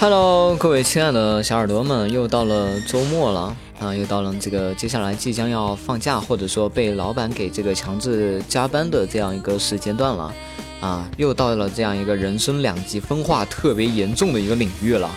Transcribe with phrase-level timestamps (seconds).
[0.00, 3.54] Hello，各位亲爱的小耳朵们，又到了周末了。
[3.78, 10.32] 啊，又到了这个接下来即将要放假，或者说被老板给这个强制加班的这样一个时间段了，
[10.80, 15.10] 啊，又到了这样一个人生两极分化特别严重的一个领域了，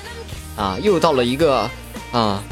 [0.58, 1.70] 啊，又到了一个
[2.12, 2.44] 啊，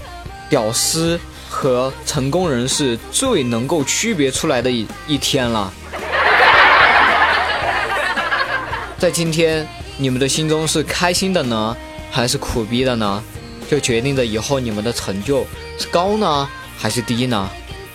[0.49, 1.19] 屌丝
[1.49, 5.73] 和成功人士最能够区别出来的一一天了。
[8.97, 9.67] 在今天，
[9.97, 11.75] 你们的心中是开心的呢，
[12.11, 13.23] 还是苦逼的呢？
[13.69, 15.47] 就决定着以后你们的成就
[15.79, 17.49] 是高呢还是低呢？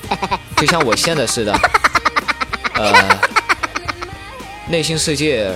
[0.56, 1.52] 就像我现在似的，
[2.74, 2.94] 呃，
[4.68, 5.52] 内心世界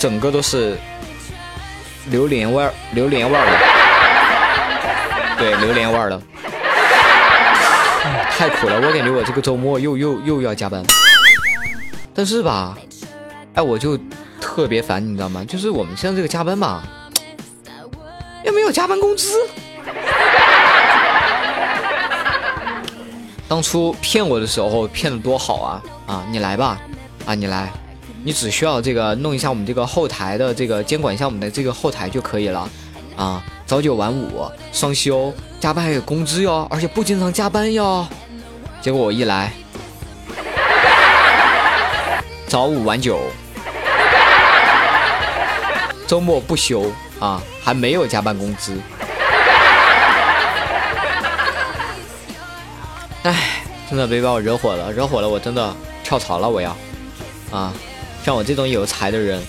[0.00, 0.76] 整个都是
[2.10, 3.52] 榴莲味儿，榴莲味儿的，
[5.38, 6.20] 对，榴莲味儿的，
[8.36, 8.76] 太苦了。
[8.76, 10.82] 我感觉我这个周末又又又要加班，
[12.12, 12.76] 但是吧，
[13.54, 13.96] 哎，我就
[14.42, 15.44] 特别烦，你知道吗？
[15.44, 16.82] 就是我们现在这个加班吧。
[18.44, 19.32] 又没有加班工资。
[23.48, 26.26] 当初骗我的时候骗的多好啊啊！
[26.30, 26.80] 你来吧，
[27.24, 27.70] 啊你来，
[28.24, 32.68] 你只需要这个弄一下我们这个后台的这个监管一下我们的这个后台就可以了
[33.16, 33.44] 啊！
[33.64, 38.06] 早九晚五，双休，加班还有工资哟，而且不经常加班哟。
[38.80, 39.52] 结果我一来，
[42.48, 43.20] 早五晚九，
[46.12, 46.92] 周末不休。
[47.18, 48.76] 啊，还没有加班工资。
[53.22, 55.74] 哎，真的别把我惹火了，惹火了我真的
[56.04, 56.76] 跳槽了，我要。
[57.50, 57.72] 啊，
[58.22, 59.42] 像我这种有才的人，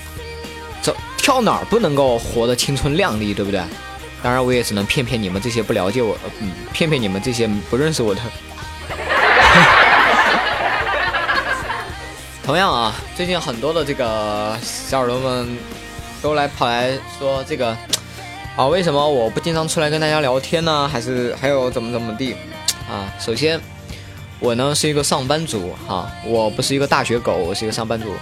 [0.81, 3.59] 这跳哪儿不能够活得青春靓丽，对不对？
[4.21, 8.21] 当然，我也只能骗骗你们这些不了解我，嗯，骗骗你们这些不认识我的。
[12.45, 15.57] 同样啊，最近很多的这个小耳朵们。
[16.23, 17.75] 都来跑来说这个
[18.55, 20.87] 啊，为什么我不经常出来跟大家聊天呢？
[20.87, 22.33] 还是还有怎么怎么地
[22.89, 23.11] 啊？
[23.19, 23.59] 首先，
[24.39, 28.13] 我呢是一个上班族哈，我不是一个大学狗，我是一个上班族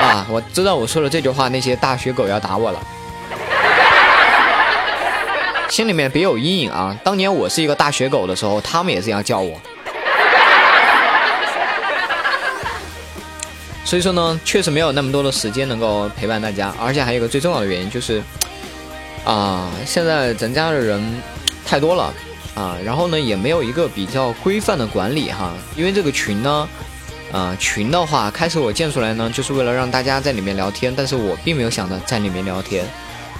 [0.00, 0.26] 啊。
[0.28, 2.80] 我知道我说了这句话，那些大学狗要打我了，
[5.68, 6.98] 心里面别有阴影啊。
[7.04, 9.60] 当年我是一个大学狗的时候，他们也这样叫我。
[13.92, 18.22] 所以说呢，确实没有那么多的时间能够陪伴大家，而且还有一个最重要的原因就是，
[19.22, 20.98] 啊，现在咱家的人
[21.62, 22.10] 太多了
[22.54, 26.66] 啊，然后呢也没有一个比较规范的管理哈，因为这个群呢，
[27.32, 32.86] 啊群的话，开始我建出来呢，就是为了让大家在里面聊天，但是我并没有想着在里面聊天，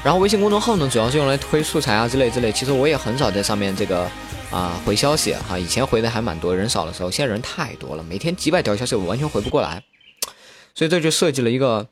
[0.04, 4.06] 然后微信公众号呢，主要是用来推素材啊之类之类，其实我也很少在上面这个
[4.50, 9.82] 啊回消息哈，以前回的还蛮多人少的时候，现在人太多了，每天几百条消息我完全回不过来。
[10.74, 11.86] 所以这就设计了一个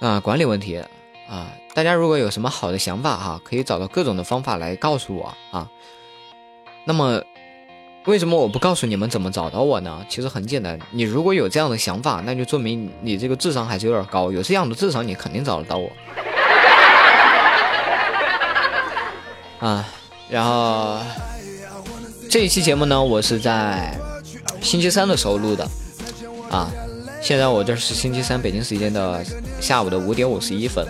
[0.00, 0.82] 啊管理问题
[1.28, 5.68] 啊，大家如果有什么好的想法哈，可以找到各种的方法来告诉我啊。
[6.84, 7.20] 那么
[8.04, 10.06] 为什么我不告诉你们怎么找到我呢？
[10.08, 15.90] 其实很简单，你如果有这样的想法，那就说明你这个智商还是有点高，有这样的智商，你肯定找得到我。
[19.58, 19.84] 啊，
[20.28, 21.00] 然后
[22.30, 23.98] 这一期节目呢，我是在
[24.60, 25.68] 星期三的时候录的
[26.50, 26.70] 啊。
[27.20, 29.24] 现在我这是星期三北京时间的
[29.60, 30.86] 下午的五点五十一分，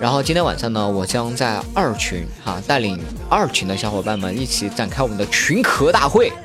[0.00, 6.32] 然后今天晚上呢，我将在二群哈带领二群的小伙伴们一起展开我们的群壳大会。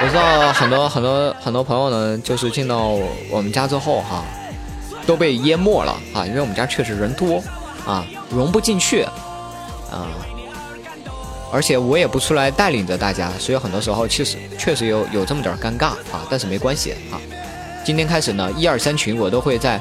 [0.00, 2.96] 我知道很多很多很多朋友呢，就是进到
[3.30, 4.24] 我们家之后哈，
[5.06, 7.42] 都被淹没了啊，因为我们家确实人多
[7.86, 9.12] 啊，融不进去啊。
[11.52, 17.20] 而且我也不出来带领着大家，所以很多时候确实确实有有这么点尴尬啊，但是没关系啊。
[17.84, 19.80] 今天开始呢，一二三群我都会在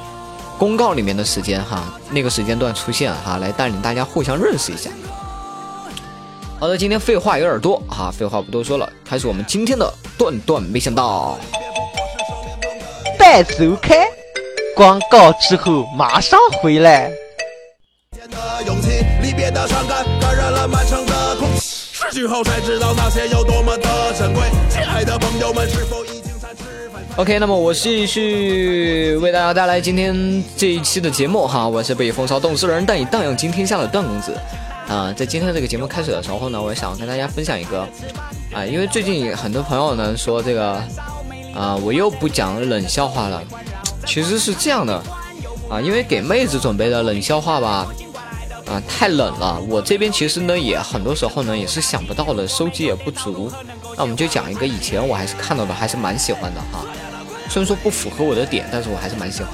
[0.58, 4.90] 公告里面的时间哈，那个时间段出现哈，来带领大家互相认识一下。
[6.60, 11.38] 好的，今天废话有点多哈，废话不多说了，开始我们今天的段段没想到。
[13.20, 14.08] 待收看
[14.74, 17.12] 广告之后马上回来。
[22.10, 24.44] 失去后才知道那些有多么的珍贵。
[24.70, 26.24] 亲爱的朋友们，是否已经
[27.18, 34.34] OK，那么我继续为大家带来今天这一期的节目哈，我是被风骚冻死人但以荡漾惊天下的段公子
[34.88, 35.12] 啊。
[35.18, 37.82] 在今天这个节目开始的时候呢，我想跟大家分享一个
[38.54, 40.82] 啊，因为最近很多朋友呢说这个
[41.54, 43.44] 啊，我又不讲冷笑话了，
[44.06, 44.94] 其实是这样的
[45.70, 47.88] 啊，因为给妹子准备的冷笑话吧
[48.70, 53.52] 啊太冷了，我这边其实呢也很多时候呢也是想不到的，收集也不足，
[53.96, 56.86] 那我们就讲一个以前我还是看到的，还是蛮喜欢的哈。
[57.50, 59.54] 虽然说不符合我的点，但是我还是蛮喜欢。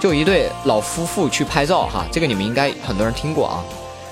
[0.00, 3.64] 就一对老夫妇去拍照哈，这个你们应该很多人听过啊。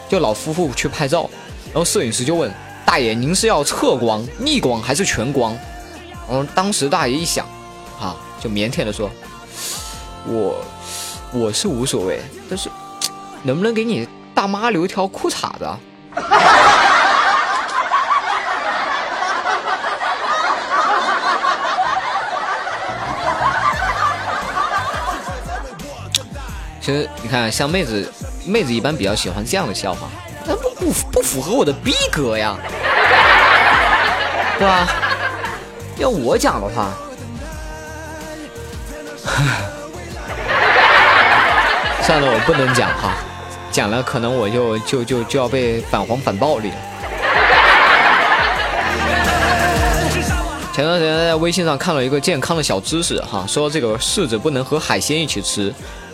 [0.08, 1.30] 就老夫妇去拍照，
[1.66, 2.52] 然后摄影师就问
[2.84, 5.56] 大爷：“您是要侧光、逆光还是全光？”
[6.28, 7.46] 然后当时大爷一想，
[8.00, 9.10] 啊，就腼腆的说
[10.26, 10.56] ：“我
[11.32, 12.68] 我是无所谓，但是
[13.42, 15.69] 能不能给你大妈留一条裤衩子？”
[26.81, 28.12] 其实你看，像妹子，
[28.44, 30.08] 妹子一般比较喜欢这样的笑话，
[30.44, 32.56] 那不不不符合我的逼格呀，
[34.58, 34.88] 对吧？
[35.96, 36.90] 要我讲的话，
[42.02, 43.14] 算了，我不能讲哈，
[43.72, 46.76] 讲了可能我就就就就要被反黄反暴力了。
[50.72, 55.72] 前段时间在微信上看了一个健康的小知识哈，说这个柿子不能和海鲜一起吃。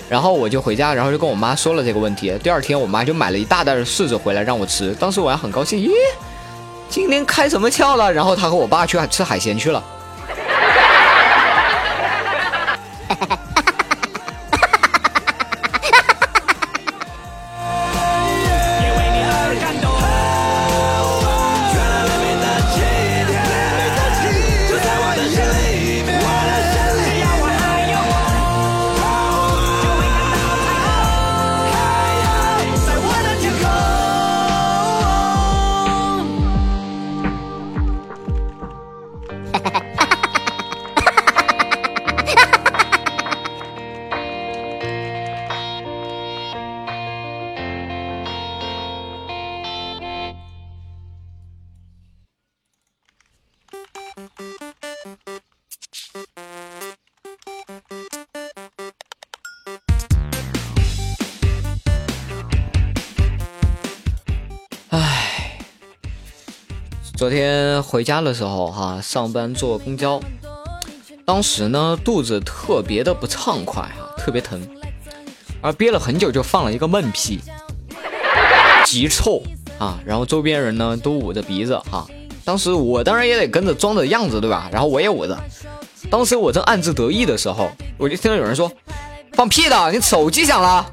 [0.08, 2.32] 然后我就回家，然后就跟我妈说了这个问题。
[2.42, 4.94] 第二天，我妈就买了一大袋的柿子回来让我吃。
[4.94, 5.90] 当时我还很高兴，咦，
[6.88, 8.10] 今天开什么窍了？
[8.10, 9.84] 然后她和我爸去吃海鲜去了。
[67.18, 70.20] 昨天回家的时候，哈，上班坐公交，
[71.24, 74.64] 当时呢肚子特别的不畅快，哈，特别疼，
[75.60, 77.40] 而憋了很久就放了一个闷屁，
[78.84, 79.42] 极臭
[79.80, 79.98] 啊！
[80.06, 82.06] 然后周边人呢都捂着鼻子，哈，
[82.44, 84.68] 当时我当然也得跟着装着样子，对吧？
[84.72, 85.36] 然后我也捂着。
[86.08, 88.70] 当时我正暗自得意的时候，我就听到有人说
[89.34, 90.86] ：“放屁的，你手机响了。”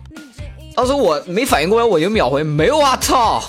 [0.75, 3.43] 当时我没反应过来，我就秒回：“没有啊，操！”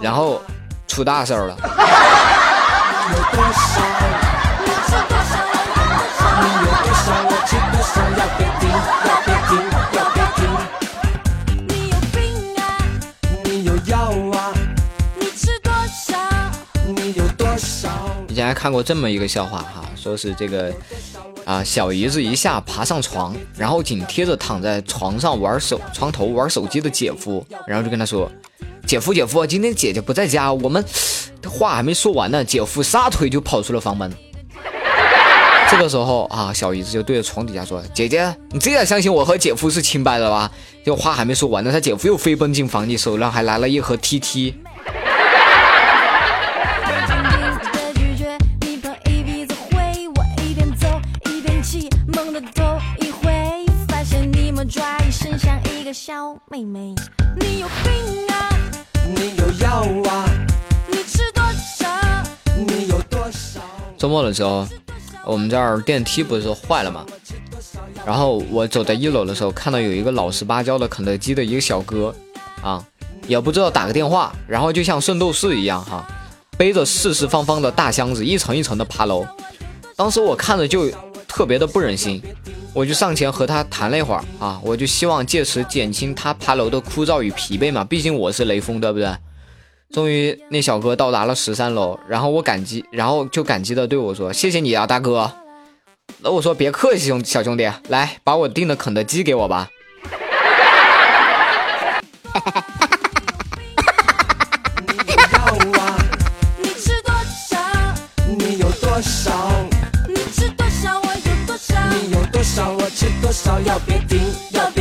[0.00, 0.40] 然后
[0.86, 1.56] 出大事儿了。
[18.28, 20.70] 以前还看过这么一个笑话哈，说是这个
[21.46, 28.30] 啊小姨子一下爬上床，然后紧贴着躺在床上玩手床头玩手机的姐夫，然后就跟他说。
[28.86, 30.84] 姐夫，姐夫，今天姐姐不在家，我们
[31.44, 34.12] 话还没说完呢，姐夫撒腿就跑出了房门。
[35.68, 40.48] 这个时候啊，小姨子就对着床底下说：“姐姐，你这样相信我和姐夫是清白的吧？”
[40.86, 44.54] 就话还没说完呢，他姐夫又飞奔进房里，手上还拿了一盒 TT。
[56.48, 56.94] 妹妹，
[57.40, 58.15] 你有病
[59.86, 60.26] 少啊！
[63.96, 64.66] 周末的时候，
[65.24, 67.06] 我们这儿电梯不是坏了吗？
[68.04, 72.14] 然后我走在一楼的时候，看到有一个老实巴交的肯德基的一个小哥，
[72.62, 72.84] 啊，
[73.26, 76.06] 也不知道打个电话，然后就像圣斗士一样哈，
[76.58, 79.24] 背着四四方方的大箱子，一层一层的爬楼。
[79.96, 80.90] 当时我看着就
[81.26, 82.22] 特别的不忍心，
[82.74, 89.08] 我就上前和他谈了一会儿啊，我就希望借此减轻他爬楼的枯燥与疲惫嘛，毕竟我是雷锋，对不对？
[89.92, 95.32] 终于那小哥到达了十三楼，然后我感激，然后就感激的对我说：“谢谢你啊，大哥。”
[96.20, 99.68] 那我说：“别客气，兄小兄弟，来把我订的肯德基给我吧。”
[109.02, 109.30] 少，
[110.08, 113.60] 你吃多少，我有多少；你有多少，我吃多少。
[113.60, 114.18] 要别停，
[114.52, 114.75] 要。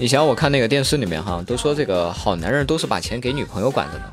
[0.00, 4.12] 以前我看那个电视里面哈，都说这个好男人都是把钱给女朋友管着的。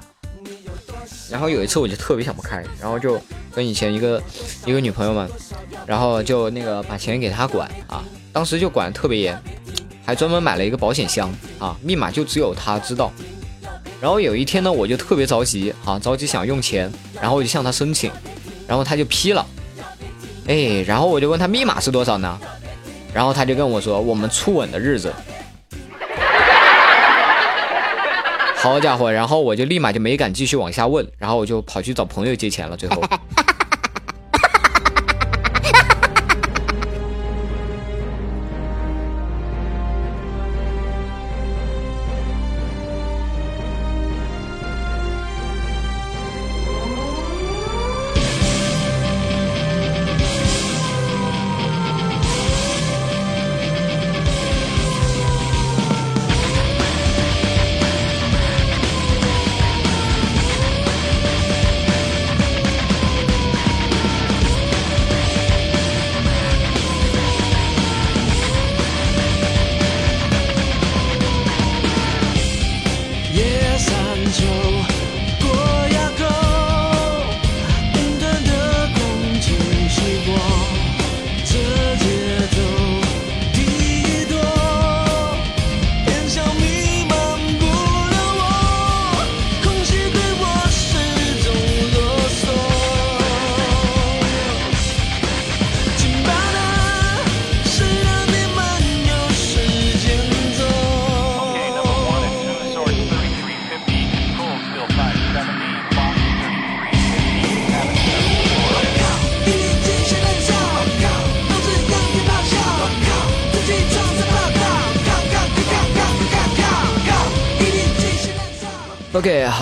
[1.29, 3.21] 然后有一次我就特别想不开，然后就
[3.53, 4.21] 跟以前一个
[4.65, 5.27] 一个女朋友嘛，
[5.85, 9.39] 然后就那个把钱给她管啊，当时就管得特别严，
[10.03, 13.11] 还专门买了一个保险箱啊，密码就只有她知道。
[14.01, 18.11] 然后有一天呢，我就特别着急啊，着急想用钱，然后我就向她申请，
[18.67, 19.45] 然后她就批了，
[20.47, 22.39] 哎，然后我就问她密码是多少呢？
[23.13, 25.13] 然后她就跟我说我们初吻的日子。
[28.65, 32.99] 好家伙，然后我就立马就没敢继续往下问，然后我就跑去找朋友借钱了，最后。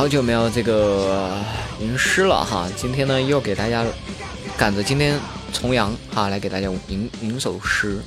[0.04, 1.32] 好久没有这个
[1.80, 3.86] 吟诗了哈，今天呢又给大家
[4.58, 5.18] 赶着今天
[5.54, 8.02] 重阳哈，来给大家吟吟首诗。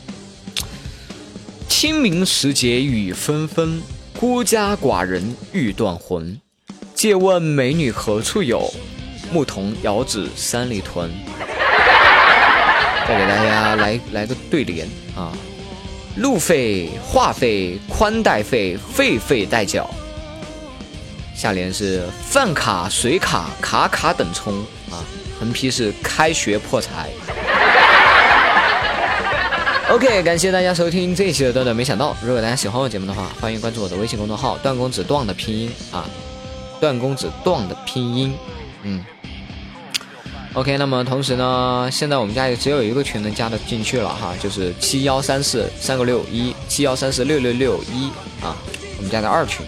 [1.70, 3.80] 清明时节雨纷纷，
[4.20, 6.38] 孤家寡人欲断魂。
[6.94, 8.70] 借问美女何处有？
[9.32, 11.10] 牧童遥指三里屯。
[13.08, 14.86] 再给大家来来个对联
[15.16, 15.32] 啊，
[16.16, 19.88] 路费、话费、宽带费，费费代缴。
[21.36, 24.54] 下联是饭卡、水卡、卡卡等充
[24.90, 25.04] 啊，
[25.38, 27.10] 横批是开学破财。
[29.90, 32.16] OK，感谢大家收听这一期的段段没想到。
[32.22, 36.04] 如果大家喜欢我节目的话，欢迎关注我的微信公众号“段公子段”的拼音啊，
[36.80, 38.34] 段公子段的拼音。
[38.82, 39.04] 嗯
[40.54, 48.08] ，OK，那么同时呢，现在我们家也只有一个群能加的进去了哈，就是七幺三四三个六一七幺三四六六六一
[48.42, 48.56] 啊，
[48.96, 49.64] 我们家的二群。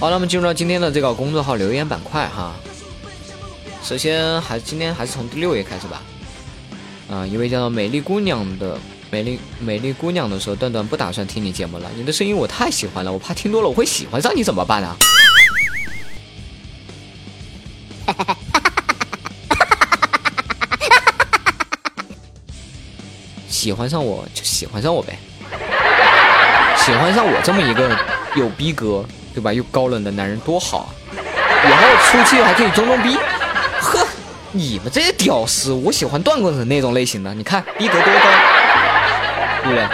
[0.00, 2.54] 好，那么进入到今天的这个公众号留言板块哈。
[3.82, 6.00] 首先还今天还是从第六页开始吧。
[7.10, 8.78] 啊，一位叫做美丽姑娘的
[9.10, 14.96] 美丽美丽姑娘的说，段段不打算听你节目了，你的声音我太喜欢了，我怕听多了我会喜欢上你怎么办啊？
[23.50, 25.18] 喜欢上我就喜欢上我呗，
[26.78, 27.94] 喜欢上我这么一个
[28.34, 29.04] 有逼格。
[29.34, 29.52] 对吧？
[29.52, 30.88] 又高冷的男人多好啊！
[31.64, 33.16] 以后出去还可以装装逼。
[33.80, 34.06] 呵，
[34.52, 37.32] 你们这些屌丝，我喜欢段公子那种类型的。
[37.34, 38.20] 你看逼格多高，
[39.62, 39.88] 对不对？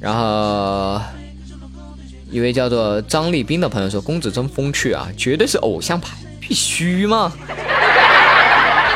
[0.00, 1.00] 然后
[2.30, 7.32] 一位叫做张立斌的朋友说：“公子真风趣啊，绝对是偶像派，必须吗？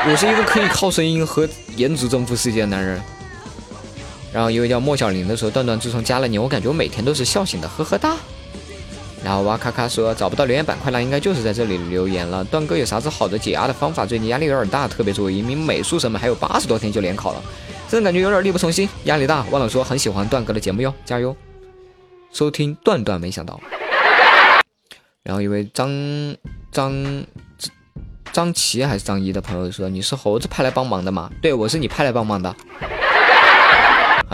[0.07, 3.01] 我是一个可以靠声音和颜值征服世界的男人。”
[4.35, 8.17] 然后一位叫莫小玲的说：“段段自从加了你，我感觉我每天都是笑醒的，呵呵哒。”
[9.25, 12.43] 然后哇咔咔说：“找不到留言板块了，应该就是在这里留言了。
[12.47, 14.05] 段哥有啥子好的解压的方法？
[14.05, 17.41] 最近压力有点大，特别作为一名美术生们，还有八十多天就联考了，
[17.89, 19.47] 真的感觉有点力不从心，压力大。
[19.53, 21.35] 忘了说，很喜欢段哥的节目哟，加油！
[22.33, 23.61] 收听段段没想到。
[25.23, 25.89] 然后一位张
[26.73, 27.25] 张
[28.33, 32.55] 张琪还是张一的朋友说：“你是猴子派来帮忙的吗？”对，我是你派来帮忙的。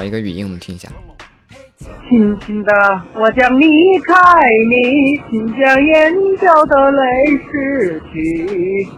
[0.01, 0.89] 好，一个语音，我们听一下。
[2.09, 2.73] 轻轻的，
[3.15, 4.15] 我将离开
[4.71, 7.03] 你，请将眼角的泪
[7.37, 8.89] 拭去。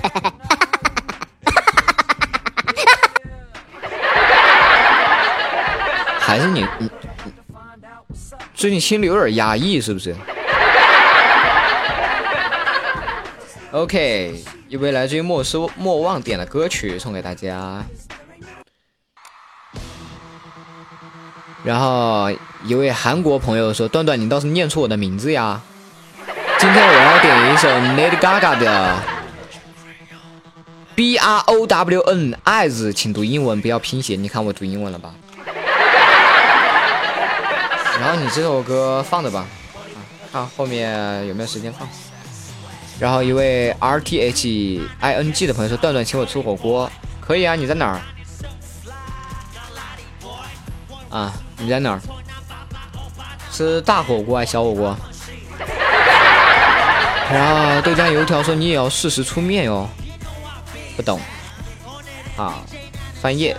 [6.20, 6.88] 还是你，你
[8.54, 10.14] 最近心里有点压抑，是不是
[13.72, 14.36] ？OK，
[14.68, 17.84] 一位来自于莫斯莫忘点的歌曲送给大家。
[21.64, 22.28] 然后
[22.64, 25.60] 一位韩国朋友说：“段段，你倒是念出我的名字呀！”
[26.58, 28.96] 今天我要点一首 Lady Gaga 的
[30.94, 34.16] B R O W N Eyes，请读英文，不要拼写。
[34.16, 35.14] 你看我读英文了吧？
[38.00, 39.46] 然后你这首歌放着吧，
[40.32, 41.88] 看后面有没有时间放。
[42.98, 46.90] 然后一位 R T H I N G 的朋友说：“段段请我吃火锅，
[47.20, 48.00] 可以啊，你在哪儿？
[51.10, 52.00] 啊，你在哪儿？
[53.50, 54.96] 吃大火锅还是小火锅？”
[57.32, 59.88] 然后豆浆油条说：“你也要适时出面哟。”
[60.96, 61.18] 不懂
[62.36, 62.62] 啊，
[63.20, 63.56] 翻页。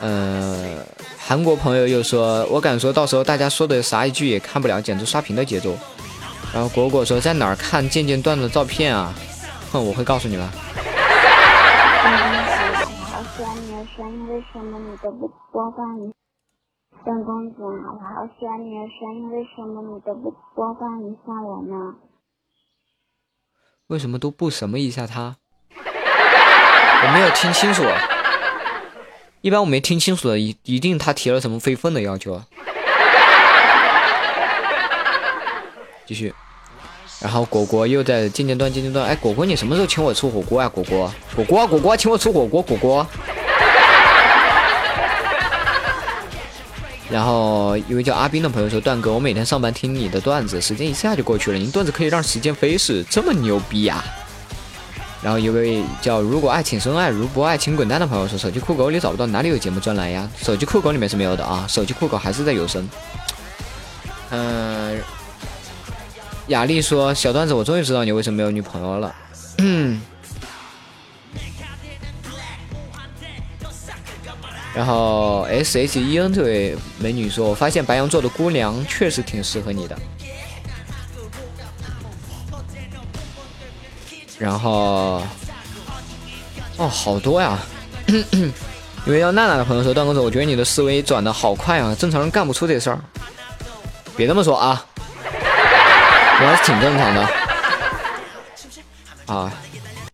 [0.00, 0.78] 嗯，
[1.18, 5.76] 韩国朋友又说：“我敢说到时候大家说的啥一句也看不了，简直刷屏的节奏。”
[6.54, 9.12] 然后果果说在哪儿看渐渐断的照片啊？
[9.70, 10.48] 哼，我会告诉你们。
[15.78, 16.12] 不播放？
[17.04, 17.70] 段公子，我
[18.02, 21.94] 好喜欢你的声音，为什么你都不播放一下我呢？
[23.86, 25.36] 为什么都不什么一下他？
[25.76, 27.84] 我没有听清楚。
[29.40, 32.42] 一般我没听清楚的，一一定他提了什么非分的要求。
[36.04, 36.34] 继续，
[37.22, 39.06] 然后果果又在渐渐断渐渐断。
[39.06, 40.68] 哎，果果，你什么时候请我吃火锅啊？
[40.68, 43.06] 果果，果果，果果，请我吃火锅，果果。
[47.10, 51.56] 然后一位叫阿斌的朋友说：“段哥，我每天上班听你的段子，时间一下就过去了。
[51.56, 54.04] 您段子可以让时间飞逝，这么牛逼呀！”
[55.22, 60.28] 然后一位叫“如果爱请深爱，如不爱请滚蛋”的朋友说：“手机酷狗里找不到，哪里有节目专栏呀？
[60.42, 62.88] 手机酷狗里面是没有的啊，手机酷狗还是在有声。”
[64.30, 65.00] 嗯。
[66.48, 69.14] 雅丽说：“小段子，我终于知道你为什么没有女朋友了。”
[74.78, 79.98] 然后 S H E N 这位美女说：“我发现白羊座的姑娘确实挺适合你的。”
[84.38, 85.20] 然后，
[86.76, 87.58] 哦，好多呀！
[88.06, 93.00] 因为叫娜娜的朋友说：“段公子，我觉得你的思维转的好快啊，正常人干不出这事儿。”
[94.16, 94.86] 别这么说啊！
[96.40, 97.28] 我还是挺正常的
[99.26, 99.52] 啊，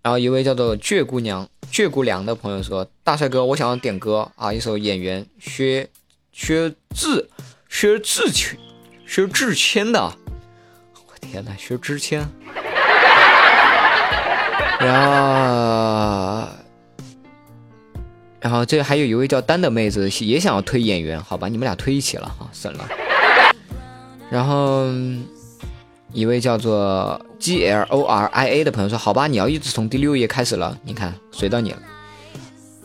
[0.01, 5.91] 然后一位叫做倔姑娘、倔姑娘的朋友说：“大帅哥，我想要点歌啊，一首演员薛
[6.31, 7.29] 薛志
[7.69, 8.57] 薛志谦
[9.05, 12.25] 薛志谦的，我天哪，薛之谦。”
[14.79, 16.49] 然后，
[18.39, 22.89] 然后这还有一位叫丹的妹子也想要推演员，好吧，你们俩推一起了哈，省了。
[24.31, 24.87] 然后。
[26.15, 30.79] 一位叫做 G L O R I A 的朋友说：“好吧，你要一直从第六页开始了。
[30.85, 31.79] 你看，随到你了。”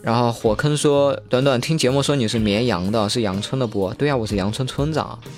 [0.01, 3.93] 然后火坑说：“短短听节目说你是绵阳的，是阳春的不？
[3.93, 5.19] 对呀，我是阳春村长。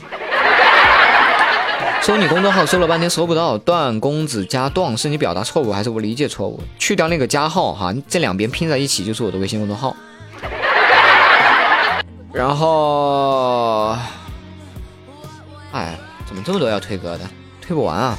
[2.02, 6.62] 搜你公众号搜了半天搜不到，段公子加段是你表达错误还是我理解错误？
[6.80, 9.94] 去掉那个加号哈，这两边拼在一起就是我的微信公众号。
[12.32, 13.98] 然后，
[15.74, 17.30] 哎，怎么这么多要推歌的？”
[17.62, 18.18] 推不完啊！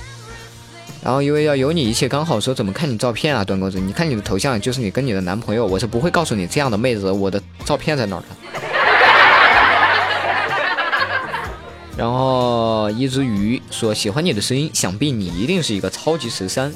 [1.02, 3.80] 然后因为要有你一切刚好，说怎么看你照片啊，段公子？
[3.80, 8.26] 你看你的头像就是你跟你的男朋友，我是不会告诉你这样的妹子我的照片在哪儿的。
[11.96, 16.72] 然后一只鱼说喜欢你的声音，想必你一定是一个超级十三，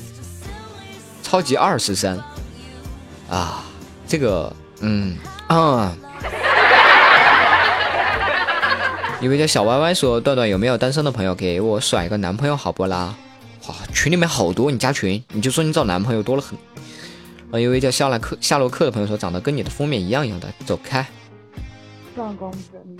[1.23, 2.21] 超级二十三
[3.31, 3.65] 啊！
[4.09, 5.97] 这个，嗯啊。
[9.23, 13.17] 一位叫小歪歪说：“段段有没有单身的朋友给我甩一个男朋友好不啦？”
[13.67, 16.57] 哇，群里面好多，你加群你就说你找男朋友多了很。
[17.51, 21.05] 啊，一位叫夏洛克夏洛克的朋友说：“长得跟你的封面一样一样的，走开。”
[22.15, 22.99] 段公子，你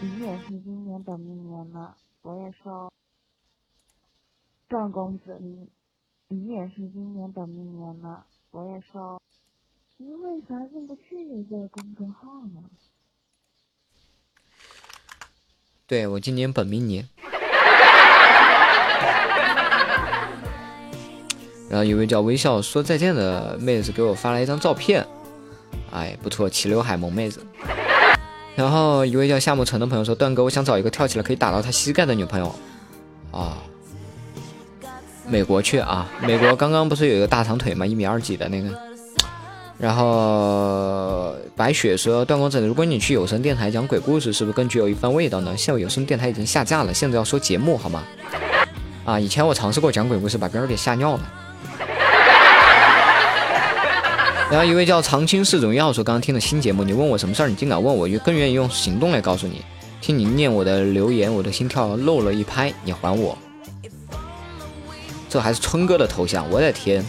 [0.00, 1.92] 你也是今年本命年吗？
[2.22, 2.92] 我也说。
[4.68, 5.68] 段公子，你
[6.28, 8.22] 你也是今年本命年吗？
[8.52, 9.20] 我也说。
[9.96, 12.62] 你为啥进不去你这个公众号呢？
[15.92, 17.06] 对我今年本命年，
[21.68, 25.06] 然后一位叫微笑说再见的妹子给我发了一张照片，
[25.92, 27.44] 哎，不错，齐刘海萌妹子。
[28.56, 32.54] 然后一位叫夏沐橙的朋友说段哥，我想找一个跳起来可以打到他膝盖的女朋友
[33.30, 33.58] 啊，
[35.28, 37.84] 美国去啊，美国刚刚不是有一个大长腿吗？
[37.84, 38.70] 一米二几的那个。
[39.82, 45.56] 然后白雪说：“段公子，如果你去有声电台讲鬼故事，是不是更具有一番味道呢？
[45.56, 48.04] 现在有声电台已经下架了，现在要说节目好吗？”
[49.04, 51.32] 啊，以前我尝试过讲鬼故事，把别人给吓尿了。
[54.52, 59.62] 然后一位叫长青市总要说，刚刚听了新节目，你问我什么事儿，你竟敢问我，就更愿意用行动来告诉你。
[60.00, 63.36] 听你念我的留言，我的心跳漏了一拍，你还我。
[65.28, 67.04] 这还是春哥的头像，我的天！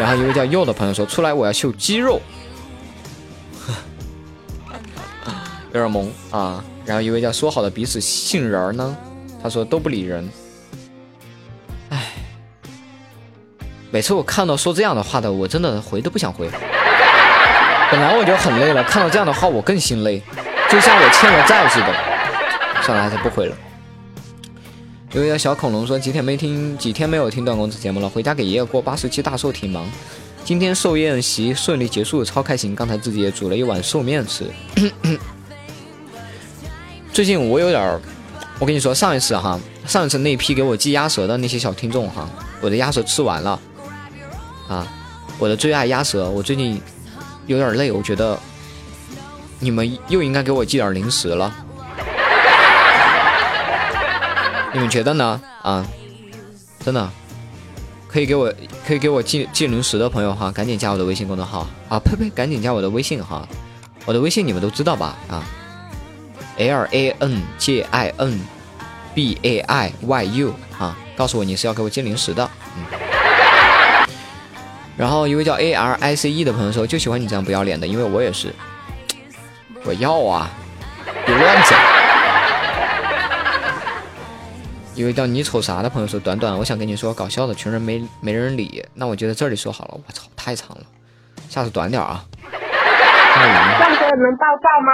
[0.00, 2.18] 然后一位叫佑的朋友说，出来我要秀肌肉，
[5.72, 6.64] 有点萌啊。
[6.86, 8.96] 然后一位叫说好的彼此杏仁儿呢，
[9.42, 10.26] 他说都不理人。
[11.90, 12.12] 唉，
[13.90, 16.48] 每次我看到说这样的话的，我真的回都不想回。
[17.90, 20.22] 本来我就很累了，看到这样的话我更心累，
[20.70, 21.94] 就像我欠了债似的。
[22.82, 23.56] 算了，还是不回了。
[25.12, 29.84] 有一个小恐龙说，几天没听，几天没有听段公子节目了，回家给爷爷过八十七大寿，挺忙。
[30.44, 32.76] 今天寿宴席顺利结束，超开心。
[32.76, 34.44] 刚才自己也煮了一碗寿面吃。
[37.12, 38.00] 最近我有点，
[38.60, 42.28] 我跟你说，上一次哈，上一次那批给我寄鸭舌的那些小听众哈，
[42.60, 43.60] 我的鸭舌吃完了，
[44.68, 44.86] 啊，
[45.40, 46.80] 我的最爱鸭舌，我最近
[47.46, 48.38] 有点累，我觉得
[49.58, 51.52] 你们又应该给我寄点零食了。
[54.72, 55.40] 你们觉得呢？
[55.62, 55.84] 啊，
[56.84, 57.10] 真的，
[58.06, 58.52] 可以给我
[58.86, 61.98] 可以给我寄寄零食的朋友哈，赶紧加我的微信公众号啊！
[61.98, 63.46] 呸呸，赶紧加我的微信哈，
[64.04, 65.16] 我的微信你们都知道吧？
[65.28, 65.44] 啊
[66.56, 68.40] ，L A N J I N
[69.14, 72.48] B A I Y U 啊，告诉我你是要给我寄零食的。
[72.76, 72.84] 嗯。
[74.96, 78.54] 然后一位叫 A R I C E 的朋友说，就喜欢你这样不要脸的，因为我也是，
[79.84, 80.50] 我要啊，
[81.26, 81.89] 别乱讲。
[84.94, 88.84] 一位叫你瞅啥的朋友说：“短短，我想跟你说搞笑的，群人没没人理。
[88.94, 89.94] 那我就在这里说好了。
[89.94, 90.84] 我操，太长了，
[91.48, 92.24] 下次短点啊。”
[93.32, 94.90] 上车能爆照吗？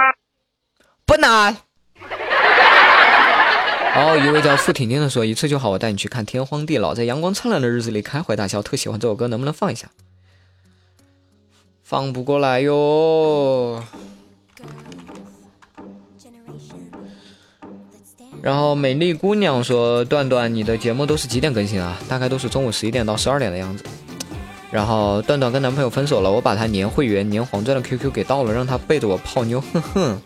[1.05, 1.57] 不能。
[3.95, 8.61] 哦，一位叫付婷婷的说：“一次就好，我带你去看天荒地老，在阳光灿烂的日子里开怀大笑。
[8.61, 9.89] 特喜欢这首歌，能不能放一下？
[11.83, 13.83] 放不过来哟。”
[18.47, 21.97] 然后美丽姑娘说：“段段，你的节目都是几点更新啊？
[22.07, 23.83] 大概都是中午十一点到十二点的样子。”
[24.71, 30.21] 然后段段跟男朋友分手了，我把他年会员、年黄钻的 QQ 给盗了，让他背着我泡妞，哼哼。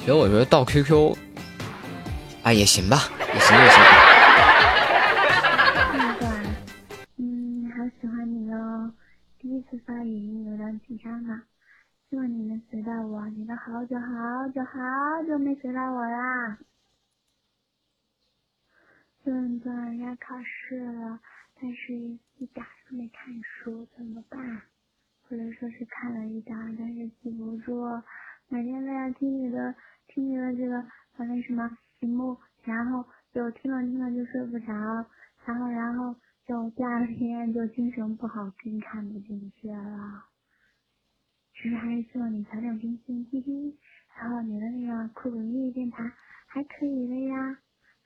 [0.00, 1.14] 其实我觉得盗 QQ，
[2.42, 3.78] 啊也行吧，也行也行。
[5.92, 6.44] 段段，
[7.18, 8.90] 嗯，好喜欢你哦，
[9.40, 11.40] 第一次发语音有点紧张呢。
[12.14, 14.80] 希望你能随到我，你都好久好久好
[15.26, 16.56] 久没随到我啦。
[19.24, 21.18] 段段要考试了，
[21.60, 24.62] 但是一点都没看书，怎么办？
[25.28, 27.84] 或者说是看了一点，但是记不住。
[28.46, 29.74] 每天都要听你的，
[30.06, 30.78] 听你的这个
[31.16, 34.72] 呃那什么节目，然后就听了听了就睡不着，
[35.44, 36.14] 然后然后
[36.46, 40.26] 就第二天就精神不好，真看不进去了。
[41.64, 43.72] 其实还是希望你早点更新，嘿嘿。
[44.20, 46.04] 然后你的那个酷狗音乐电台
[46.46, 47.56] 还可以的呀，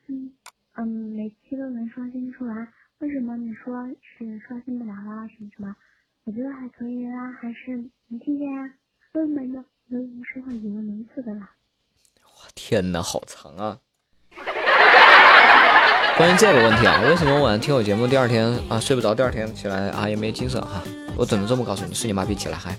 [0.06, 0.32] 嗯
[0.76, 2.68] 嗯，每期都能刷新出来。
[2.98, 3.84] 为什么你说
[4.16, 5.26] 是刷新不了啦？
[5.26, 5.74] 什么什么？
[6.22, 8.70] 我觉得还可以啦，还是没听见呀？
[9.12, 9.58] 都没的，
[9.90, 11.50] 都说话语无伦次的啦。
[12.22, 13.80] 我天哪，好长啊！
[16.16, 20.80] 关于这个问题啊，为什么晚上听我节目，第二天啊睡不着，第二天起来啊也没精神哈？
[21.18, 22.78] 我只能这么告诉你，是你妈逼起来嗨。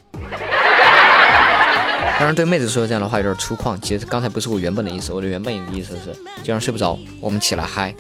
[2.20, 3.80] 当然，对妹子说这样的话有点粗犷。
[3.80, 7.96] 其实刚才不是我原本的意思，我的原本的意思是，既然睡不着，我们起来嗨。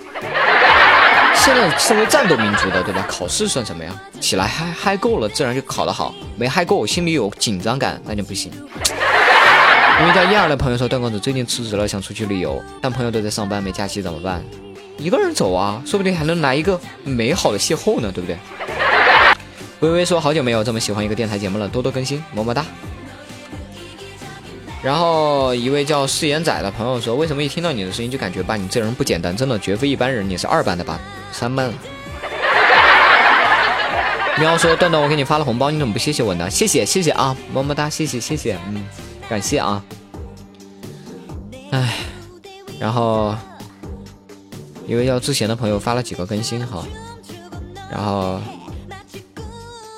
[1.33, 3.05] 现在身为战斗民族的，对吧？
[3.07, 3.95] 考试算什么呀？
[4.19, 6.13] 起来嗨嗨够了，自然就考得好。
[6.35, 8.51] 没嗨够，心里有紧张感，那就不行。
[10.01, 14.43] 因为叫燕儿的朋友说，段公子最近辞职了，想出去旅游，但朋友都在上班，没假期怎么办？
[14.97, 18.37] 一个人走啊，说不定还能来一个美好的邂逅呢，对不对？
[19.79, 22.65] 微微说，好久没有这么喜欢一个电台节目了，多多更新，么么哒。
[24.81, 30.97] 然后一位叫誓言仔的朋友说：“为什么一听到你的声音就感觉吧，你这人不简单，真的绝非一般人，你是二班的吧？
[31.33, 31.69] 三班。”
[34.39, 36.49] 喵说：“段段，我给你发了红包，你怎么不谢谢我呢？
[36.49, 38.87] 谢谢谢谢啊，么么哒，谢谢谢谢，嗯，
[39.27, 39.83] 感谢啊。”
[41.71, 41.95] 哎，
[42.79, 43.35] 然后
[44.87, 46.85] 一位叫志贤的朋友发了几个更新哈，
[47.91, 48.39] 然后。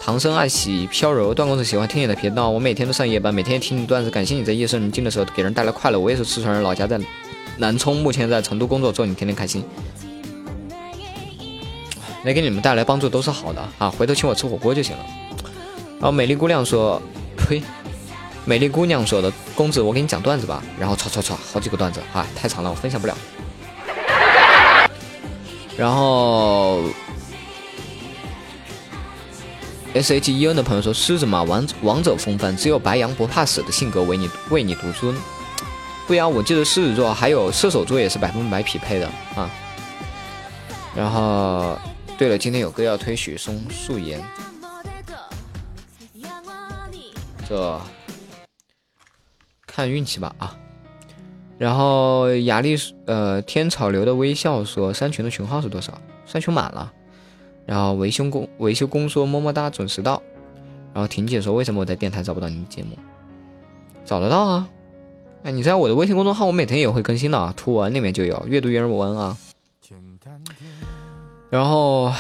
[0.04, 2.50] 唐僧爱喜飘柔，段公子喜欢听你的频道。
[2.50, 4.10] 我每天都上夜班，每天听你段子。
[4.10, 6.00] 感谢你在夜深人静的时候给人带来快乐。
[6.00, 7.00] 我也是四川人，老家在
[7.58, 9.64] 南充，目前在成都工作，祝你天天开心。
[12.24, 13.92] 能给你们带来帮助都是好的啊！
[13.92, 15.06] 回头请我吃火锅就行了。
[16.00, 17.00] 然后美丽姑娘说
[17.38, 17.62] ：“呸，
[18.44, 23.16] 美丽姑娘说的：“公子，我给你讲段子吧。”然后唰唰唰，好几个段子啊，太长了，我分享不了。
[25.78, 26.82] 然后
[29.94, 35.16] S H E N 的朋友说：“狮子嘛，王王者风范，只有白羊不怕死的性格为你为你独尊。”
[36.08, 39.50] 不然，我记得狮子座还有射手座也是百分百匹配的啊。
[40.96, 41.78] 然后，
[42.18, 44.22] 对了，今天有歌要推许嵩素颜，
[47.48, 47.80] 这
[49.66, 50.56] 看运气吧啊。
[51.58, 52.76] 然后雅丽
[53.06, 55.94] 呃天草流的微笑说三群的群号是多少？
[56.26, 56.92] 三群满了。
[57.66, 60.22] 然后维修工维修工说么么哒准时到。
[60.94, 62.98] 然后婷姐说为什么我在电台找不到你的节目？
[64.04, 64.68] 找得到啊。
[65.44, 69.38] 哎，你在我的微信公众号，我每天也会更新的啊，图文里面就有阅读原文啊。
[71.50, 72.12] 然后，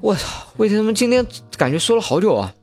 [0.00, 2.54] 我操，为什么今天感觉说了好久啊？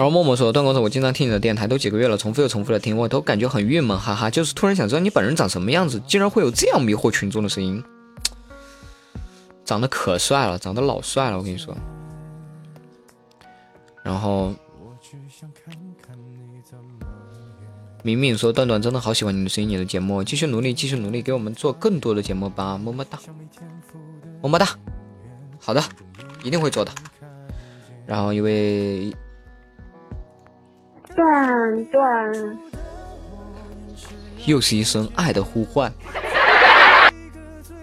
[0.00, 4.30] 然后默默说：“段公子，我经常听你的电台，都几个月了，重复又重复的听，我都感觉很郁闷，哈哈。
[4.30, 7.84] 就是突然想知道你本人长什么样子，竟然会有这样迷惑群众的声音，
[9.62, 11.76] 长得可帅了，长得老帅了，我跟你说。
[14.02, 14.54] 然后。”
[18.02, 23.18] 明明说：“段段真的好喜欢你的声音，你的节目，继续努力，继续努力，给我们做更多的节目吧，么么哒，
[24.40, 24.66] 么么哒，
[25.60, 25.84] 好的，
[26.42, 26.90] 一定会做的。”
[28.08, 29.14] 然后一位
[31.16, 32.58] 断断，
[34.46, 35.92] 又是一声爱的呼唤。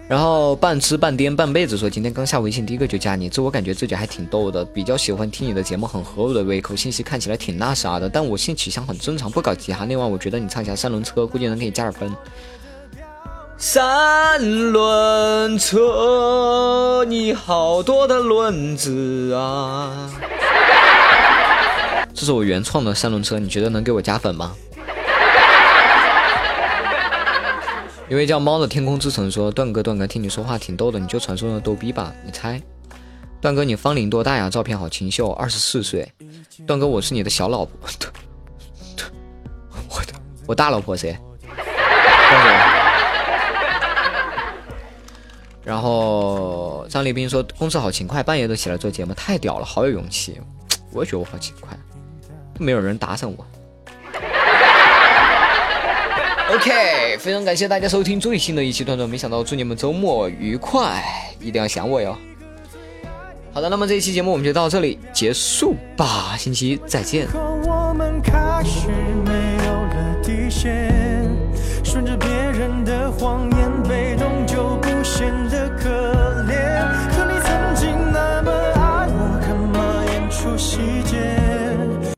[0.08, 9.84] 然后半痴半颠半辈子说今天刚下微信第一个就加你，自我感觉自己还挺逗的，比较喜欢听你的节目，很合我的胃口，信息看起来挺那啥的，但我性取向很正常，不搞其他。
[9.84, 12.10] 另外我觉得你唱一下三轮车，估计能给你加点分。
[13.58, 14.40] 三
[14.72, 20.10] 轮车，你好多的轮子啊！
[22.18, 24.52] 这是我原创的三轮车，你觉得能给我加粉吗？
[28.08, 32.12] 一位叫猫的天空之城说：“段哥，段哥，听你说话挺逗的，你就传说中的逗逼吧？
[32.24, 32.60] 你猜，
[33.40, 34.50] 段哥，你芳龄多大呀？
[34.50, 36.12] 照片好清秀，二十四岁。
[36.66, 37.78] 段哥，我是你的小老婆，
[39.88, 40.12] 我的
[40.48, 41.14] 我大老婆噻。
[45.62, 50.40] 然后张立斌说：公司好勤快，半夜都起来做节目，太屌了，好有勇气。
[50.90, 51.78] 我也觉得我好勤快，
[52.58, 53.46] 没有人打赏我。”
[56.50, 61.02] OK，非常感谢大家收听最新的一期段段，没想到祝你们周末愉快，
[61.38, 62.16] 一定要想我哟。
[63.52, 67.26] 好的，那么这一期节目我们就到这里结束吧，星期一再见。